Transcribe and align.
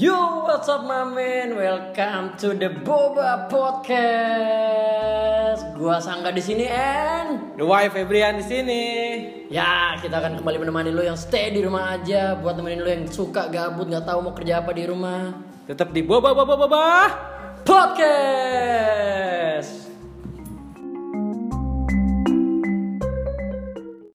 Yo, 0.00 0.48
what's 0.48 0.72
up 0.72 0.88
my 0.88 1.04
man? 1.04 1.52
Welcome 1.52 2.32
to 2.40 2.56
the 2.56 2.72
Boba 2.72 3.44
Podcast. 3.52 4.00
Gua 5.76 6.00
Sangga 6.00 6.32
di 6.32 6.40
sini 6.40 6.64
and 6.64 7.60
The 7.60 7.64
Wife 7.68 7.92
Febrian 7.92 8.40
di 8.40 8.44
sini. 8.48 8.84
ya 9.52 10.00
kita 10.00 10.16
akan 10.16 10.40
kembali 10.40 10.64
menemani 10.64 10.96
lo 10.96 11.04
yang 11.04 11.20
stay 11.20 11.52
di 11.52 11.60
rumah 11.60 12.00
aja 12.00 12.40
buat 12.40 12.56
nemenin 12.56 12.80
lo 12.80 12.88
yang 12.88 13.04
suka 13.04 13.52
gabut 13.52 13.84
nggak 13.84 14.08
tahu 14.08 14.24
mau 14.24 14.32
kerja 14.32 14.64
apa 14.64 14.72
di 14.72 14.88
rumah. 14.88 15.36
Tetap 15.68 15.92
di 15.92 16.00
Boba 16.00 16.32
Boba 16.32 16.56
Boba. 16.56 16.88